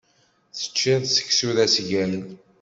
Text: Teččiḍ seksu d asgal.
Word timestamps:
Teččiḍ 0.57 1.01
seksu 1.07 1.49
d 1.55 1.57
asgal. 1.65 2.13